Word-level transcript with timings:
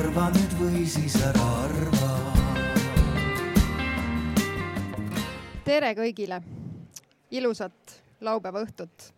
arva 0.00 0.30
nüüd 0.32 0.52
või 0.56 0.82
siis 0.88 1.12
ära 1.20 1.46
arva. 1.60 2.06
tere 5.64 5.90
kõigile, 5.98 6.38
ilusat 7.36 7.96
laupäeva 8.24 8.62
õhtut. 8.64 9.10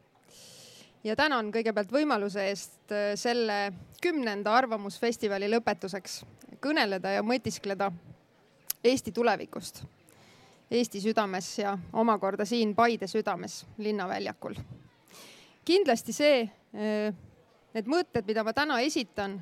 ja 1.04 1.14
tänan 1.16 1.52
kõigepealt 1.54 1.92
võimaluse 1.92 2.48
eest 2.48 2.92
äh, 2.92 3.12
selle 3.14 3.72
kümnenda 4.02 4.56
Arvamusfestivali 4.56 5.50
lõpetuseks 5.52 6.24
kõneleda 6.60 7.14
ja 7.14 7.22
mõtiskleda 7.22 7.92
Eesti 8.84 9.12
tulevikust. 9.12 9.84
Eesti 10.70 11.00
südames 11.00 11.58
ja 11.58 11.76
omakorda 11.92 12.44
siin 12.44 12.74
Paide 12.74 13.06
südames, 13.06 13.66
linnaväljakul. 13.78 14.58
kindlasti 15.64 16.12
see, 16.12 16.42
äh, 16.74 17.14
need 17.74 17.86
mõtted, 17.86 18.26
mida 18.26 18.42
ma 18.42 18.52
täna 18.52 18.80
esitan, 18.80 19.38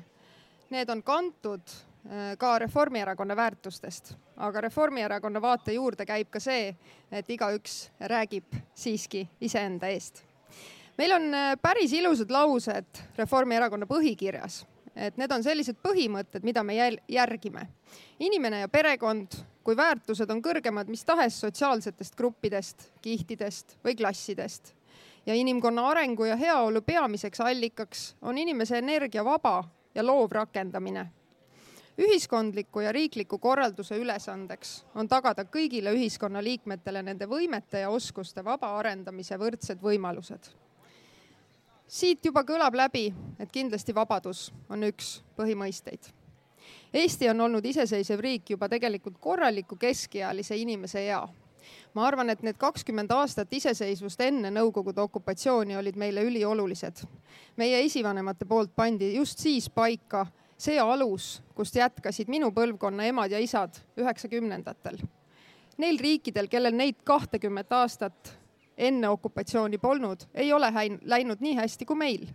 need 0.71 0.89
on 0.89 1.03
kantud 1.03 1.61
äh, 1.67 2.37
ka 2.37 2.59
Reformierakonna 2.59 3.35
väärtustest, 3.35 4.13
aga 4.37 4.61
Reformierakonna 4.61 5.41
vaate 5.41 5.73
juurde 5.73 6.05
käib 6.05 6.31
ka 6.31 6.39
see, 6.39 6.71
et 7.11 7.29
igaüks 7.29 7.91
räägib 7.99 8.55
siiski 8.75 9.27
iseenda 9.41 9.91
eest. 9.91 10.23
meil 10.97 11.11
on 11.11 11.33
äh, 11.33 11.53
päris 11.61 11.93
ilusad 11.93 12.31
laused 12.31 13.03
Reformierakonna 13.17 13.85
põhikirjas, 13.85 14.65
et 14.95 15.17
need 15.17 15.31
on 15.31 15.43
sellised 15.43 15.77
põhimõtted, 15.83 16.43
mida 16.43 16.63
me 16.63 16.75
järgime. 17.07 17.67
inimene 18.19 18.59
ja 18.59 18.67
perekond 18.67 19.39
kui 19.63 19.77
väärtused 19.77 20.29
on 20.29 20.41
kõrgemad 20.41 20.89
mis 20.89 21.05
tahes 21.05 21.39
sotsiaalsetest 21.39 22.15
gruppidest, 22.15 22.91
kihtidest 23.01 23.77
või 23.85 23.95
klassidest 23.95 24.73
ja 25.25 25.35
inimkonna 25.35 25.85
arengu 25.89 26.25
ja 26.25 26.35
heaolu 26.35 26.81
peamiseks 26.81 27.41
allikaks 27.41 28.15
on 28.21 28.37
inimese 28.37 28.77
energia 28.77 29.25
vaba 29.25 29.63
ja 29.95 30.05
loov 30.05 30.31
rakendamine. 30.31 31.07
ühiskondliku 31.97 32.79
ja 32.79 32.91
riikliku 32.91 33.37
korralduse 33.37 33.97
ülesandeks 33.99 34.85
on 34.95 35.07
tagada 35.07 35.43
kõigile 35.43 35.91
ühiskonnaliikmetele 35.93 37.03
nende 37.03 37.27
võimete 37.27 37.79
ja 37.83 37.89
oskuste 37.89 38.43
vaba 38.43 38.77
arendamise 38.77 39.37
võrdsed 39.37 39.81
võimalused. 39.81 40.49
siit 41.87 42.25
juba 42.25 42.43
kõlab 42.43 42.75
läbi, 42.75 43.13
et 43.39 43.51
kindlasti 43.51 43.95
vabadus 43.95 44.53
on 44.69 44.83
üks 44.83 45.21
põhimõisteid 45.35 46.13
Eesti 46.93 47.29
on 47.29 47.41
olnud 47.41 47.65
iseseisev 47.65 48.19
riik 48.19 48.49
juba 48.49 48.67
tegelikult 48.69 49.17
korraliku 49.19 49.75
keskealise 49.75 50.57
inimese 50.57 51.05
ea 51.07 51.21
ma 51.93 52.05
arvan, 52.07 52.29
et 52.29 52.43
need 52.43 52.57
kakskümmend 52.57 53.11
aastat 53.11 53.53
iseseisvust 53.53 54.21
enne 54.21 54.51
Nõukogude 54.51 55.01
okupatsiooni 55.01 55.77
olid 55.77 55.95
meile 55.95 56.23
üliolulised. 56.27 57.03
meie 57.57 57.79
esivanemate 57.85 58.45
poolt 58.45 58.75
pandi 58.75 59.13
just 59.15 59.39
siis 59.39 59.69
paika 59.69 60.25
see 60.57 60.79
alus, 60.79 61.41
kust 61.55 61.75
jätkasid 61.75 62.29
minu 62.29 62.51
põlvkonna 62.51 63.03
emad 63.03 63.31
ja 63.31 63.39
isad 63.39 63.77
üheksakümnendatel. 63.97 64.97
Neil 65.77 65.97
riikidel, 65.99 66.47
kellel 66.47 66.75
neid 66.75 67.01
kahtekümmet 67.03 67.71
aastat 67.73 68.37
enne 68.77 69.09
okupatsiooni 69.09 69.77
polnud, 69.77 70.27
ei 70.33 70.53
ole 70.53 70.71
läinud 71.01 71.41
nii 71.41 71.55
hästi 71.55 71.85
kui 71.85 71.97
meil 71.97 72.27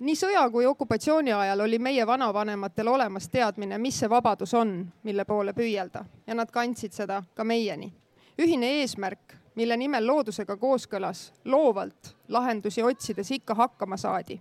nii 0.00 0.16
sõja 0.16 0.44
kui 0.50 0.66
okupatsiooni 0.66 1.32
ajal 1.32 1.60
oli 1.60 1.78
meie 1.78 2.06
vanavanematel 2.06 2.88
olemas 2.88 3.28
teadmine, 3.28 3.78
mis 3.78 3.98
see 3.98 4.10
vabadus 4.10 4.54
on, 4.54 4.80
mille 5.02 5.24
poole 5.24 5.54
püüelda 5.56 6.04
ja 6.26 6.36
nad 6.38 6.50
kandsid 6.54 6.94
seda 6.94 7.22
ka 7.34 7.44
meieni 7.44 7.90
ühine 8.38 8.66
eesmärk, 8.80 9.34
mille 9.54 9.76
nimel 9.76 10.06
loodusega 10.06 10.56
kooskõlas 10.56 11.32
loovalt 11.44 12.14
lahendusi 12.28 12.82
otsides 12.82 13.30
ikka 13.30 13.54
hakkama 13.54 13.96
saadi. 13.96 14.40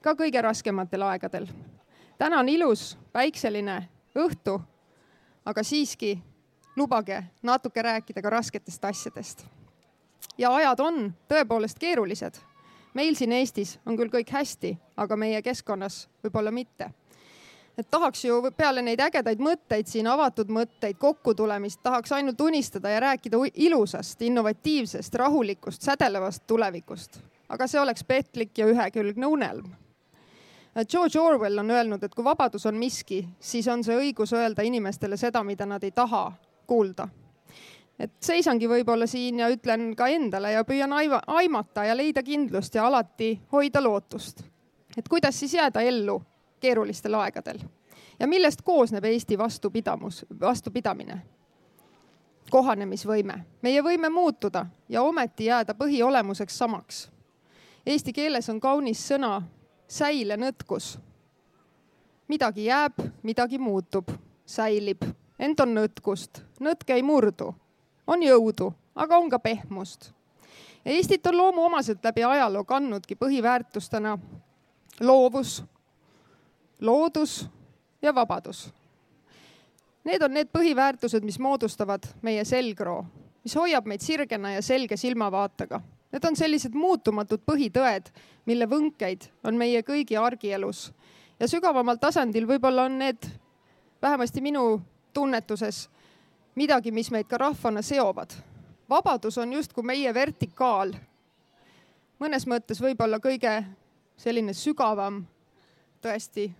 ka 0.00 0.14
kõige 0.14 0.42
raskematel 0.42 1.02
aegadel. 1.02 1.46
täna 2.18 2.38
on 2.38 2.48
ilus 2.48 2.98
päikseline 3.12 3.88
õhtu, 4.14 4.60
aga 5.44 5.62
siiski 5.62 6.22
lubage 6.76 7.24
natuke 7.42 7.82
rääkida 7.82 8.22
ka 8.22 8.30
rasketest 8.30 8.84
asjadest. 8.84 9.46
ja 10.38 10.54
ajad 10.54 10.80
on 10.80 11.14
tõepoolest 11.28 11.78
keerulised. 11.78 12.34
meil 12.94 13.14
siin 13.14 13.32
Eestis 13.32 13.78
on 13.86 13.96
küll 13.96 14.10
kõik 14.10 14.30
hästi, 14.30 14.78
aga 14.96 15.16
meie 15.16 15.42
keskkonnas 15.42 16.08
võib-olla 16.22 16.50
mitte 16.50 16.90
et 17.78 17.90
tahaks 17.90 18.24
ju 18.24 18.42
peale 18.56 18.82
neid 18.82 19.00
ägedaid 19.00 19.40
mõtteid 19.42 19.86
siin, 19.86 20.06
avatud 20.10 20.50
mõtteid, 20.50 20.98
kokkutulemist, 20.98 21.80
tahaks 21.82 22.12
ainult 22.12 22.40
unistada 22.40 22.90
ja 22.90 23.00
rääkida 23.00 23.38
ilusast, 23.54 24.22
innovatiivsest, 24.22 25.14
rahulikust, 25.14 25.82
sädelevast 25.82 26.46
tulevikust. 26.46 27.20
aga 27.48 27.66
see 27.66 27.80
oleks 27.80 28.04
petlik 28.04 28.58
ja 28.58 28.66
ühekülgne 28.66 29.26
unelm. 29.26 29.70
George 30.90 31.20
Orwell 31.20 31.58
on 31.58 31.70
öelnud, 31.70 32.02
et 32.02 32.14
kui 32.14 32.24
vabadus 32.24 32.66
on 32.66 32.74
miski, 32.76 33.28
siis 33.40 33.68
on 33.68 33.84
see 33.84 33.96
õigus 33.96 34.34
öelda 34.36 34.62
inimestele 34.62 35.16
seda, 35.16 35.42
mida 35.42 35.66
nad 35.66 35.84
ei 35.84 35.90
taha 35.90 36.32
kuulda. 36.66 37.08
et 37.98 38.12
seisangi 38.20 38.68
võib-olla 38.68 39.06
siin 39.06 39.38
ja 39.38 39.48
ütlen 39.48 39.94
ka 39.96 40.06
endale 40.08 40.52
ja 40.52 40.64
püüan 40.64 40.92
aimata 41.26 41.84
ja 41.84 41.96
leida 41.96 42.22
kindlust 42.22 42.74
ja 42.74 42.86
alati 42.86 43.40
hoida 43.52 43.82
lootust. 43.82 44.42
et 44.96 45.08
kuidas 45.08 45.40
siis 45.40 45.54
jääda 45.54 45.80
ellu 45.80 46.22
keerulistel 46.60 47.14
aegadel. 47.14 47.58
ja 48.20 48.26
millest 48.28 48.62
koosneb 48.62 49.04
Eesti 49.04 49.38
vastupidamus, 49.38 50.26
vastupidamine? 50.40 51.22
kohanemisvõime, 52.50 53.44
meie 53.62 53.82
võime 53.82 54.08
muutuda 54.08 54.66
ja 54.88 55.02
ometi 55.02 55.44
jääda 55.44 55.74
põhiolemuseks 55.74 56.58
samaks. 56.58 57.08
Eesti 57.86 58.12
keeles 58.12 58.48
on 58.48 58.60
kaunis 58.60 59.08
sõna 59.08 59.42
säilenõtkus. 59.88 60.98
midagi 62.28 62.64
jääb, 62.64 62.92
midagi 63.22 63.58
muutub, 63.58 64.10
säilib, 64.46 65.02
ent 65.38 65.60
on 65.60 65.74
nõtkust, 65.74 66.42
nõtk 66.60 66.90
ei 66.92 67.02
murdu, 67.02 67.54
on 68.06 68.22
jõudu, 68.22 68.72
aga 68.94 69.18
on 69.18 69.30
ka 69.30 69.38
pehmust. 69.38 70.12
Eestit 70.84 71.26
on 71.26 71.36
loomuomaselt 71.36 72.04
läbi 72.04 72.24
ajaloo 72.24 72.64
kandnudki 72.64 73.16
põhiväärtustena 73.16 74.18
loovus, 75.00 75.62
loodus 76.80 77.46
ja 78.02 78.14
vabadus. 78.14 78.68
Need 80.04 80.22
on 80.22 80.34
need 80.34 80.48
põhiväärtused, 80.52 81.24
mis 81.24 81.38
moodustavad 81.38 82.06
meie 82.22 82.44
selgroo, 82.44 83.02
mis 83.44 83.54
hoiab 83.58 83.86
meid 83.86 84.00
sirgena 84.00 84.54
ja 84.54 84.62
selge 84.62 84.96
silmavaatega. 84.96 85.80
Need 86.12 86.24
on 86.24 86.36
sellised 86.36 86.74
muutumatud 86.74 87.42
põhitõed, 87.44 88.08
mille 88.48 88.68
võnkeid 88.70 89.28
on 89.44 89.58
meie 89.60 89.82
kõigi 89.84 90.16
argielus 90.16 90.88
ja 91.40 91.48
sügavamal 91.48 91.98
tasandil 92.00 92.46
võib-olla 92.48 92.86
on 92.88 92.98
need 92.98 93.28
vähemasti 94.02 94.40
minu 94.40 94.80
tunnetuses 95.12 95.88
midagi, 96.58 96.90
mis 96.90 97.10
meid 97.10 97.28
ka 97.28 97.38
rahvana 97.38 97.82
seovad. 97.82 98.32
vabadus 98.88 99.38
on 99.38 99.52
justkui 99.52 99.84
meie 99.84 100.14
vertikaal. 100.14 100.92
mõnes 102.20 102.46
mõttes 102.46 102.80
võib-olla 102.80 103.20
kõige 103.20 103.64
selline 104.16 104.52
sügavam 104.52 105.26
tõesti 106.02 106.50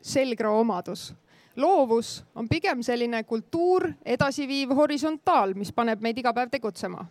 selgroo 0.00 0.60
omadus. 0.60 1.14
loovus 1.56 2.24
on 2.34 2.48
pigem 2.48 2.82
selline 2.82 3.22
kultuur 3.24 3.92
edasiviiv 4.04 4.74
horisontaal, 4.74 5.54
mis 5.54 5.72
paneb 5.72 6.00
meid 6.00 6.18
iga 6.18 6.32
päev 6.32 6.50
tegutsema. 6.50 7.06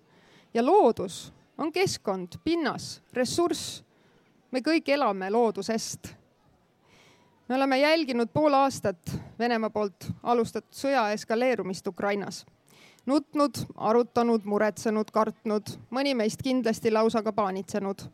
ja 0.53 0.65
loodus 0.65 1.33
on 1.57 1.71
keskkond, 1.71 2.27
pinnas, 2.43 3.01
ressurss. 3.13 3.83
me 4.51 4.59
kõik 4.59 4.89
elame 4.89 5.29
loodusest. 5.29 6.07
me 7.49 7.55
oleme 7.55 7.79
jälginud 7.79 8.29
pool 8.33 8.53
aastat 8.53 9.19
Venemaa 9.39 9.69
poolt 9.69 10.11
alustatud 10.23 10.73
sõja 10.73 11.11
eskaleerumist 11.11 11.87
Ukrainas 11.87 12.45
nutnud, 13.05 13.57
arutanud, 13.75 14.45
muretsenud, 14.45 15.11
kartnud, 15.11 15.75
mõni 15.91 16.15
meist 16.15 16.41
kindlasti 16.43 16.91
lausa 16.91 17.23
ka 17.23 17.33
paanitsenud 17.33 18.05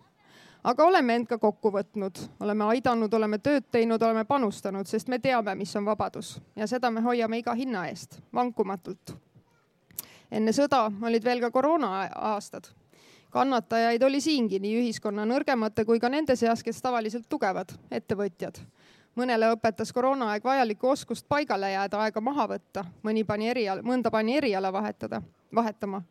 aga 0.64 0.84
oleme 0.84 1.16
end 1.16 1.28
ka 1.30 1.38
kokku 1.38 1.72
võtnud, 1.72 2.20
oleme 2.44 2.68
aidanud, 2.74 3.14
oleme 3.14 3.40
tööd 3.44 3.70
teinud, 3.72 4.02
oleme 4.02 4.26
panustanud, 4.26 4.88
sest 4.88 5.08
me 5.08 5.20
teame, 5.20 5.56
mis 5.56 5.76
on 5.76 5.88
vabadus 5.88 6.38
ja 6.56 6.68
seda 6.68 6.92
me 6.92 7.04
hoiame 7.06 7.40
iga 7.40 7.56
hinna 7.56 7.88
eest, 7.90 8.20
vankumatult. 8.36 9.16
enne 10.32 10.52
sõda 10.54 10.90
olid 11.02 11.24
veel 11.24 11.42
ka 11.42 11.52
koroona 11.52 12.10
aastad. 12.34 12.68
kannatajaid 13.30 14.04
oli 14.04 14.22
siingi 14.22 14.60
nii 14.60 14.76
ühiskonna 14.82 15.26
nõrgemate 15.26 15.86
kui 15.86 16.00
ka 16.00 16.10
nende 16.10 16.36
seas, 16.36 16.64
kes 16.64 16.82
tavaliselt 16.82 17.30
tugevad, 17.30 17.72
ettevõtjad. 17.92 18.60
mõnele 19.16 19.54
õpetas 19.56 19.94
koroonaaeg 19.94 20.44
vajalikku 20.44 20.88
oskust 20.88 21.28
paigale 21.28 21.72
jääda, 21.72 22.00
aega 22.00 22.22
maha 22.22 22.48
võtta, 22.48 22.86
mõni 23.04 23.24
pani 23.24 23.50
eriala, 23.50 23.82
mõnda 23.82 24.12
pani 24.12 24.38
eriala 24.38 24.74
vahetada, 24.74 25.22
vahetama 25.56 26.04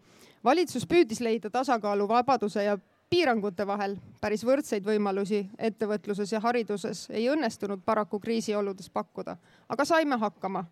valitsus 0.44 0.86
püüdis 0.86 1.20
leida 1.20 1.50
tasakaalu 1.50 2.08
vabaduse 2.08 2.64
ja 2.64 2.78
piirangute 3.10 3.66
vahel 3.66 3.96
päris 4.20 4.44
võrdseid 4.44 4.84
võimalusi 4.84 5.43
ettevõtluses 5.58 6.32
ja 6.32 6.40
hariduses 6.44 7.06
ei 7.10 7.28
õnnestunud 7.32 7.81
paraku 7.84 8.20
kriisioludes 8.20 8.90
pakkuda, 8.90 9.37
aga 9.69 9.84
saime 9.84 10.19
hakkama, 10.20 10.64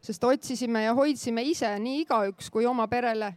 sest 0.00 0.24
otsisime 0.24 0.84
ja 0.84 0.94
hoidsime 0.94 1.42
ise 1.42 1.70
nii 1.78 2.04
igaüks 2.04 2.50
kui 2.50 2.66
oma 2.66 2.86
perele 2.88 3.34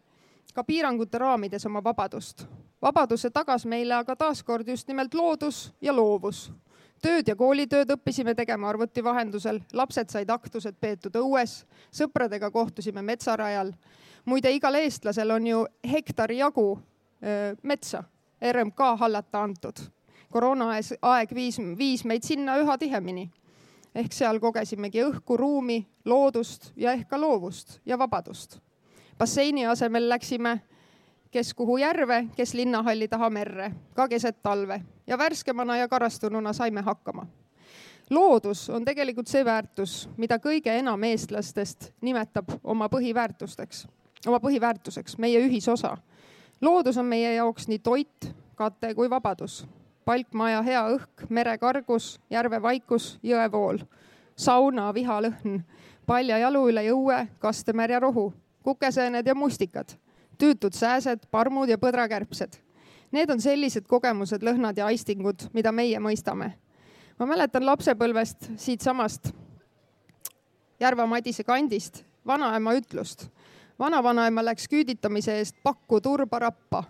ka 0.54 0.64
piirangute 0.64 1.18
raamides 1.18 1.66
oma 1.66 1.84
vabadust. 1.84 2.46
vabaduse 2.82 3.30
tagas 3.30 3.66
meile 3.66 3.94
aga 3.96 4.16
taaskord 4.16 4.68
just 4.68 4.88
nimelt 4.88 5.14
loodus 5.14 5.74
ja 5.82 5.96
loovus. 5.96 6.52
tööd 7.02 7.28
ja 7.28 7.36
koolitööd 7.36 7.90
õppisime 7.90 8.36
tegema 8.36 8.70
arvuti 8.70 9.04
vahendusel, 9.04 9.60
lapsed 9.74 10.10
said 10.10 10.30
aktused 10.30 10.76
peetud 10.80 11.16
õues, 11.16 11.66
sõpradega 11.92 12.52
kohtusime 12.52 13.02
metsarajal. 13.02 13.74
muide, 14.26 14.52
igal 14.52 14.76
eestlasel 14.76 15.32
on 15.32 15.48
ju 15.48 15.66
hektari 15.92 16.38
jagu 16.38 16.80
öö, 17.24 17.56
metsa 17.64 18.04
RMK 18.51 18.80
hallata 19.00 19.44
antud. 19.44 19.78
koroonaaeg 20.31 21.36
viis, 21.36 21.57
viis 21.78 22.06
meid 22.06 22.24
sinna 22.24 22.57
üha 22.57 22.78
tihemini. 22.78 23.31
ehk 23.95 24.13
seal 24.13 24.40
kogesimegi 24.40 25.04
õhku, 25.04 25.38
ruumi, 25.38 25.88
loodust 26.06 26.72
ja 26.75 26.92
ehk 26.92 27.07
ka 27.07 27.22
loovust 27.22 27.80
ja 27.86 27.98
vabadust. 27.98 28.60
basseini 29.18 29.66
asemel 29.66 30.10
läksime 30.10 30.60
kes 31.34 31.54
kuhu 31.54 31.78
järve, 31.78 32.28
kes 32.36 32.54
linnahalli 32.54 33.07
taha 33.07 33.30
merre, 33.30 33.72
ka 33.95 34.07
keset 34.07 34.42
talve 34.44 34.81
ja 35.07 35.18
värskemana 35.18 35.78
ja 35.78 35.88
karastununa 35.88 36.54
saime 36.54 36.81
hakkama. 36.81 37.25
loodus 38.10 38.69
on 38.69 38.86
tegelikult 38.86 39.28
see 39.28 39.46
väärtus, 39.46 40.10
mida 40.18 40.38
kõige 40.38 40.69
enam 40.78 41.04
eestlastest 41.04 41.89
nimetab 42.01 42.51
oma 42.63 42.89
põhiväärtusteks, 42.89 43.88
oma 44.28 44.39
põhiväärtuseks, 44.39 45.18
meie 45.18 45.39
ühisosa. 45.48 45.98
Loodus 46.63 46.98
on 46.98 47.06
meie 47.06 47.36
jaoks 47.36 47.68
nii 47.68 47.80
toit, 47.80 48.30
kate 48.56 48.94
kui 48.95 49.10
vabadus. 49.10 49.65
palkmaja 50.06 50.62
hea 50.62 50.83
õhk, 50.95 51.27
mere 51.30 51.57
kargus, 51.57 52.19
järve 52.30 52.62
vaikus, 52.62 53.19
jõevool, 53.24 53.77
sauna 54.36 54.94
vihalõhn, 54.94 55.62
palja 56.06 56.38
jalu 56.38 56.68
üle 56.69 56.83
jõue, 56.83 57.27
kastemärja 57.39 58.00
rohu, 58.00 58.33
kukeseened 58.63 59.27
ja 59.27 59.36
mustikad 59.36 59.95
tüütud 60.38 60.75
sääsed, 60.75 61.27
parmud 61.31 61.69
ja 61.69 61.77
põdrakärbsed. 61.80 62.57
Need 63.13 63.30
on 63.30 63.42
sellised 63.42 63.86
kogemused, 63.88 64.44
lõhnad 64.44 64.77
ja 64.77 64.89
aistingud, 64.89 65.48
mida 65.54 65.71
meie 65.71 66.00
mõistame. 66.00 66.54
ma 67.19 67.25
mäletan 67.30 67.65
lapsepõlvest 67.65 68.50
siitsamast 68.57 69.30
Järva-Madise 70.80 71.44
kandist 71.44 72.04
vanaema 72.25 72.74
ütlust. 72.74 73.30
Vanavanaema 73.80 74.44
läks 74.46 74.68
küüditamise 74.70 75.38
eest 75.40 75.56
pakku 75.64 76.02
turba 76.02 76.40
rappa. 76.40 76.84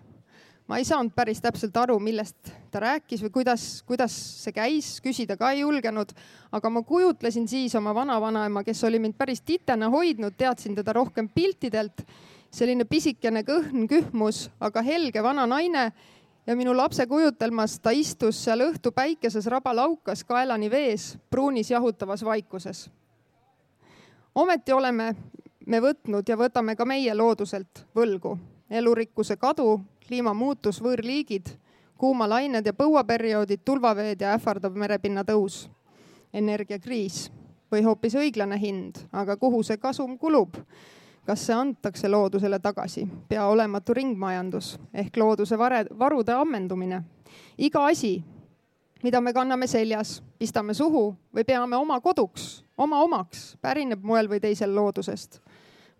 ma 0.67 0.77
ei 0.79 0.85
saanud 0.87 1.11
päris 1.11 1.41
täpselt 1.43 1.75
aru, 1.77 1.97
millest 1.99 2.51
ta 2.71 2.79
rääkis 2.79 3.21
või 3.25 3.31
kuidas, 3.35 3.83
kuidas 3.83 4.13
see 4.43 4.53
käis, 4.55 4.93
küsida 5.03 5.35
ka 5.37 5.51
ei 5.51 5.59
julgenud, 5.59 6.13
aga 6.51 6.69
ma 6.69 6.81
kujutlesin 6.87 7.47
siis 7.47 7.75
oma 7.75 7.91
vanavanaema, 7.95 8.63
kes 8.63 8.83
oli 8.87 8.99
mind 8.99 9.17
päris 9.19 9.41
titena 9.41 9.89
hoidnud, 9.91 10.37
teadsin 10.37 10.75
teda 10.75 10.93
rohkem 10.95 11.27
piltidelt 11.29 12.05
selline 12.51 12.85
pisikene 12.85 13.43
kõhn 13.43 13.87
kühmus, 13.91 14.47
aga 14.59 14.81
helge 14.81 15.23
vana 15.23 15.45
naine 15.45 15.91
ja 16.47 16.55
minu 16.55 16.77
lapse 16.77 17.05
kujutelmas 17.11 17.79
ta 17.79 17.91
istus 17.91 18.39
seal 18.45 18.63
õhtu 18.63 18.91
päikeses 18.95 19.45
rabalaukas 19.51 20.23
kaelani 20.23 20.71
vees, 20.71 21.17
pruunis 21.29 21.71
jahutavas 21.71 22.23
vaikuses. 22.23 22.89
ometi 24.35 24.71
oleme 24.71 25.15
me 25.65 25.79
võtnud 25.81 26.29
ja 26.29 26.37
võtame 26.37 26.75
ka 26.75 26.85
meie 26.85 27.13
looduselt 27.13 27.85
võlgu. 27.95 28.37
elurikkuse 28.69 29.35
kadu, 29.37 29.81
kliimamuutus, 30.07 30.81
võõrliigid, 30.81 31.49
kuumalained 31.97 32.65
ja 32.65 32.73
põuaperioodid, 32.73 33.61
tulvaveed 33.65 34.21
ja 34.21 34.33
ähvardav 34.33 34.75
merepinna 34.75 35.23
tõus, 35.23 35.69
energiakriis 36.33 37.29
või 37.71 37.83
hoopis 37.83 38.15
õiglane 38.15 38.57
hind, 38.57 38.97
aga 39.11 39.37
kuhu 39.37 39.63
see 39.63 39.77
kasum 39.77 40.17
kulub 40.17 40.57
kas 41.25 41.45
see 41.45 41.55
antakse 41.55 42.09
loodusele 42.09 42.59
tagasi, 42.59 43.05
pea 43.29 43.45
olematu 43.47 43.93
ringmajandus 43.93 44.77
ehk 44.93 45.17
looduse 45.17 45.57
vare, 45.57 45.85
varude 45.99 46.33
ammendumine. 46.33 47.03
iga 47.57 47.85
asi, 47.85 48.23
mida 49.03 49.21
me 49.21 49.33
kanname 49.33 49.67
seljas, 49.67 50.23
pistame 50.39 50.73
suhu 50.73 51.15
või 51.35 51.43
peame 51.43 51.75
oma 51.75 51.99
koduks, 52.01 52.63
oma 52.77 52.99
omaks, 53.03 53.55
pärineb 53.61 54.03
moel 54.03 54.27
või 54.27 54.39
teisel 54.39 54.75
loodusest. 54.75 55.39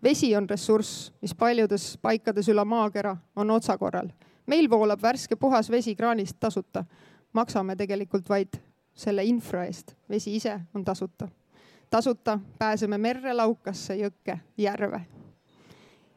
Vesi 0.04 0.36
on 0.36 0.48
ressurss, 0.48 1.12
mis 1.22 1.34
paljudes 1.34 1.94
paikades 2.02 2.48
üle 2.48 2.64
maakera 2.64 3.16
on 3.36 3.50
otsakorral. 3.50 4.08
meil 4.46 4.70
voolab 4.70 5.02
värske 5.02 5.36
puhas 5.36 5.70
vesi 5.70 5.96
kraanist 5.96 6.36
tasuta. 6.40 6.84
maksame 7.32 7.76
tegelikult 7.76 8.28
vaid 8.28 8.60
selle 8.94 9.24
infra 9.24 9.64
eest, 9.64 9.96
vesi 10.08 10.36
ise 10.36 10.60
on 10.74 10.84
tasuta 10.84 11.28
tasuta 11.94 12.38
pääseme 12.58 12.98
merre, 12.98 13.32
laukasse, 13.34 13.94
jõkke, 13.96 14.38
järve. 14.58 15.00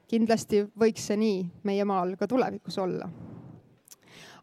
kindlasti 0.08 0.64
võiks 0.80 1.04
see 1.06 1.18
nii 1.20 1.42
meie 1.64 1.86
maal 1.86 2.16
ka 2.18 2.28
tulevikus 2.28 2.78
olla. 2.82 3.10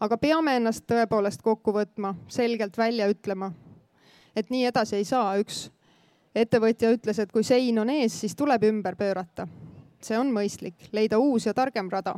aga 0.01 0.19
peame 0.19 0.57
ennast 0.57 0.87
tõepoolest 0.87 1.43
kokku 1.43 1.73
võtma, 1.73 2.15
selgelt 2.29 2.79
välja 2.79 3.09
ütlema, 3.11 3.51
et 4.37 4.51
nii 4.51 4.67
edasi 4.71 4.97
ei 4.97 5.05
saa. 5.05 5.35
üks 5.43 5.71
ettevõtja 6.35 6.91
ütles, 6.91 7.19
et 7.19 7.33
kui 7.33 7.45
sein 7.45 7.79
on 7.79 7.91
ees, 7.91 8.21
siis 8.21 8.37
tuleb 8.37 8.63
ümber 8.63 8.97
pöörata. 8.97 9.49
see 10.05 10.19
on 10.19 10.33
mõistlik, 10.33 10.75
leida 10.93 11.19
uus 11.19 11.47
ja 11.47 11.55
targem 11.55 11.89
rada 11.91 12.15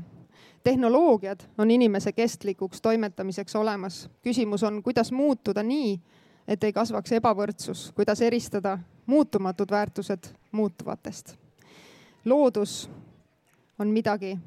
tehnoloogiad 0.67 1.41
on 1.59 1.71
inimese 1.71 2.13
kestlikuks 2.13 2.81
toimetamiseks 2.81 3.57
olemas. 3.57 4.11
küsimus 4.23 4.63
on, 4.63 4.83
kuidas 4.83 5.13
muutuda 5.13 5.63
nii, 5.63 6.01
et 6.49 6.65
ei 6.65 6.73
kasvaks 6.73 7.13
ebavõrdsus, 7.13 7.93
kuidas 7.95 8.21
eristada 8.21 8.79
muutumatud 9.07 9.71
väärtused 9.71 10.27
muutuvatest. 10.53 11.37
loodus 12.25 12.91
on 13.79 13.89
midagi, 13.89 14.39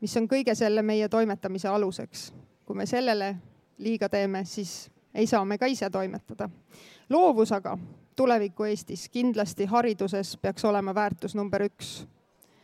mis 0.00 0.16
on 0.16 0.28
kõige 0.28 0.54
selle 0.54 0.82
meie 0.82 1.08
toimetamise 1.08 1.68
aluseks. 1.68 2.34
kui 2.66 2.76
me 2.76 2.86
sellele 2.86 3.36
liiga 3.78 4.08
teeme, 4.08 4.44
siis 4.44 4.90
ei 5.14 5.26
saa 5.26 5.44
me 5.44 5.58
ka 5.58 5.66
ise 5.66 5.90
toimetada. 5.90 6.50
loovus 7.10 7.52
aga 7.52 7.78
tuleviku 8.16 8.64
Eestis. 8.64 9.08
Kindlasti 9.08 9.64
hariduses 9.64 10.36
peaks 10.36 10.64
olema 10.64 10.94
väärtus 10.94 11.34
number 11.34 11.62
üks. 11.62 12.06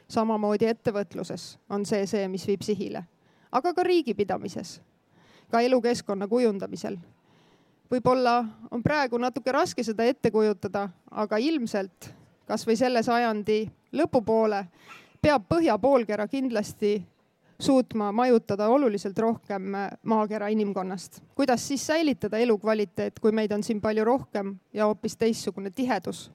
samamoodi 0.09 0.65
ettevõtluses 0.65 1.59
on 1.69 1.83
see 1.87 2.07
see, 2.07 2.29
mis 2.29 2.47
viib 2.49 2.63
sihile, 2.65 3.03
aga 3.53 3.75
ka 3.75 3.83
riigipidamises, 3.85 4.81
ka 5.51 5.61
elukeskkonna 5.61 6.29
kujundamisel. 6.29 6.97
Võib-olla 7.91 8.45
on 8.71 8.83
praegu 8.83 9.19
natuke 9.19 9.53
raske 9.53 9.85
seda 9.85 10.05
ette 10.05 10.31
kujutada, 10.31 10.89
aga 11.11 11.37
ilmselt 11.37 12.09
kasvõi 12.49 12.77
selle 12.77 13.03
sajandi 13.03 13.69
lõpupoole 13.93 14.65
peab 15.21 15.45
põhja 15.49 15.79
poolkera 15.79 16.29
kindlasti 16.29 17.03
suutma 17.61 18.13
majutada 18.13 18.69
oluliselt 18.69 19.19
rohkem 19.19 19.63
maakera 20.03 20.49
inimkonnast. 20.49 21.23
kuidas 21.35 21.69
siis 21.69 21.87
säilitada 21.87 22.39
elukvaliteet, 22.39 23.21
kui 23.21 23.33
meid 23.33 23.53
on 23.53 23.63
siin 23.63 23.81
palju 23.81 24.05
rohkem 24.05 24.57
ja 24.73 24.87
hoopis 24.87 25.17
teistsugune 25.17 25.71
tihedus? 25.71 26.31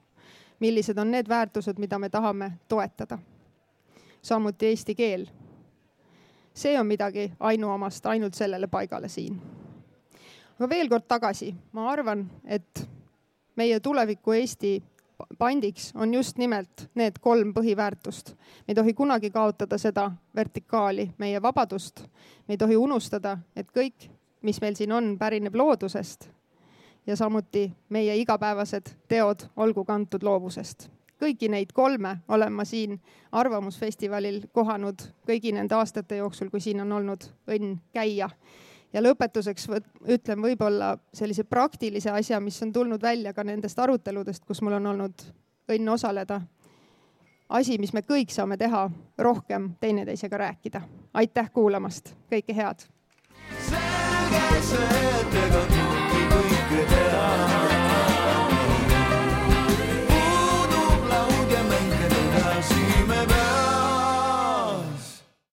millised 0.60 0.98
on 0.98 1.10
need 1.10 1.28
väärtused, 1.28 1.78
mida 1.78 1.98
me 1.98 2.08
tahame 2.08 2.52
toetada? 2.68 3.18
samuti 4.22 4.66
eesti 4.66 4.94
keel. 4.94 5.26
see 6.54 6.80
on 6.80 6.86
midagi 6.86 7.32
ainuomast 7.40 8.06
ainult 8.06 8.34
sellele 8.34 8.66
paigale 8.66 9.08
siin 9.08 9.40
aga 10.58 10.68
veel 10.70 10.88
kord 10.88 11.06
tagasi, 11.08 11.52
ma 11.72 11.88
arvan, 11.90 12.24
et 12.46 12.84
meie 13.58 13.80
tuleviku 13.82 14.34
Eesti 14.36 14.78
pandiks 15.38 15.92
on 15.94 16.14
just 16.14 16.38
nimelt 16.38 16.90
need 16.94 17.12
kolm 17.20 17.54
põhiväärtust. 17.54 18.34
me 18.34 18.68
ei 18.68 18.74
tohi 18.74 18.94
kunagi 18.94 19.30
kaotada 19.30 19.78
seda 19.78 20.10
vertikaali, 20.36 21.10
meie 21.18 21.42
vabadust. 21.42 22.02
me 22.48 22.54
ei 22.54 22.56
tohi 22.56 22.76
unustada, 22.76 23.38
et 23.56 23.68
kõik, 23.70 24.10
mis 24.42 24.60
meil 24.60 24.74
siin 24.74 24.92
on, 24.92 25.18
pärineb 25.18 25.54
loodusest. 25.54 26.28
ja 27.06 27.16
samuti 27.16 27.72
meie 27.88 28.16
igapäevased 28.16 28.90
teod 29.08 29.46
olgu 29.56 29.84
kantud 29.84 30.22
loovusest. 30.22 30.90
kõiki 31.22 31.48
neid 31.48 31.72
kolme 31.72 32.18
olen 32.28 32.52
ma 32.52 32.64
siin 32.64 33.00
Arvamusfestivalil 33.32 34.46
kohanud 34.52 35.02
kõigi 35.26 35.52
nende 35.52 35.74
aastate 35.74 36.16
jooksul, 36.16 36.50
kui 36.50 36.60
siin 36.60 36.80
on 36.80 36.92
olnud 36.92 37.24
õnn 37.48 37.78
käia 37.92 38.30
ja 38.94 39.02
lõpetuseks 39.02 39.68
võt, 39.68 39.86
ütlen 40.16 40.42
võib-olla 40.42 40.94
sellise 41.14 41.44
praktilise 41.44 42.12
asja, 42.14 42.40
mis 42.40 42.60
on 42.62 42.72
tulnud 42.72 43.02
välja 43.02 43.34
ka 43.34 43.44
nendest 43.44 43.78
aruteludest, 43.78 44.44
kus 44.46 44.62
mul 44.62 44.78
on 44.78 44.92
olnud 44.94 45.26
õnn 45.74 45.94
osaleda. 45.96 46.40
asi, 47.48 47.78
mis 47.78 47.92
me 47.92 48.02
kõik 48.02 48.30
saame 48.30 48.56
teha, 48.56 48.90
rohkem 49.18 49.74
teineteisega 49.80 50.36
rääkida. 50.36 50.82
aitäh 51.14 51.50
kuulamast, 51.52 52.14
kõike 52.30 52.54
head. 52.54 52.86
selge 53.68 54.62
see. 54.62 55.73